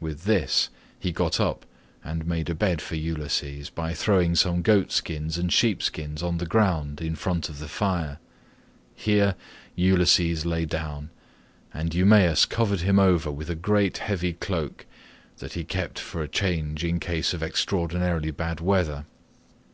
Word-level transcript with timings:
With 0.00 0.24
this 0.24 0.70
he 0.98 1.12
got 1.12 1.38
up 1.38 1.66
and 2.02 2.24
made 2.26 2.48
a 2.48 2.54
bed 2.54 2.80
for 2.80 2.96
Ulysses 2.96 3.68
by 3.68 3.92
throwing 3.92 4.34
some 4.34 4.62
goatskins 4.62 5.36
and 5.36 5.52
sheepskins 5.52 6.22
on 6.22 6.38
the 6.38 6.46
ground 6.46 7.02
in 7.02 7.14
front 7.14 7.50
of 7.50 7.58
the 7.58 7.68
fire. 7.68 8.16
Here 8.94 9.34
Ulysses 9.76 10.46
lay 10.46 10.64
down, 10.64 11.10
and 11.74 11.94
Eumaeus 11.94 12.46
covered 12.46 12.80
him 12.80 12.98
over 12.98 13.30
with 13.30 13.50
a 13.50 13.54
great 13.54 13.98
heavy 13.98 14.32
cloak 14.32 14.86
that 15.40 15.52
he 15.52 15.62
kept 15.64 15.98
for 15.98 16.22
a 16.22 16.26
change 16.28 16.82
in 16.82 16.98
case 16.98 17.34
of 17.34 17.42
extraordinarily 17.42 18.30
bad 18.30 18.60
weather. 18.60 19.04